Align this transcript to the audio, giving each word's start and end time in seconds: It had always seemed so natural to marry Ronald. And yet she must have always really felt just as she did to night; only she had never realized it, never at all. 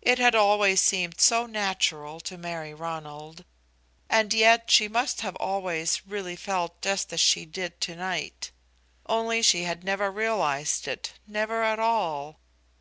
It 0.00 0.18
had 0.18 0.34
always 0.34 0.80
seemed 0.82 1.20
so 1.20 1.46
natural 1.46 2.18
to 2.18 2.36
marry 2.36 2.74
Ronald. 2.74 3.44
And 4.10 4.34
yet 4.34 4.72
she 4.72 4.88
must 4.88 5.20
have 5.20 5.36
always 5.36 6.04
really 6.04 6.34
felt 6.34 6.82
just 6.82 7.12
as 7.12 7.20
she 7.20 7.44
did 7.44 7.80
to 7.82 7.94
night; 7.94 8.50
only 9.06 9.40
she 9.40 9.62
had 9.62 9.84
never 9.84 10.10
realized 10.10 10.88
it, 10.88 11.12
never 11.28 11.62
at 11.62 11.78
all. 11.78 12.40